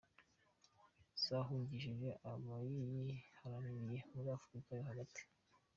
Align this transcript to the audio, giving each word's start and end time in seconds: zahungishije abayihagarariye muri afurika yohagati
zahungishije 1.23 2.09
abayihagarariye 2.31 3.97
muri 4.13 4.29
afurika 4.37 4.69
yohagati 4.79 5.21